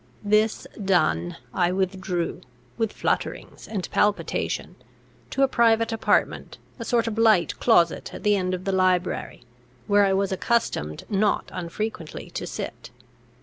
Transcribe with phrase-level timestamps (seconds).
[0.23, 2.41] This done, I withdrew,
[2.75, 4.75] with flutterings and palpitation,
[5.29, 9.43] to a private apartment, a sort of light closet at the end of the library,
[9.85, 12.89] where I was accustomed not unfrequently to sit.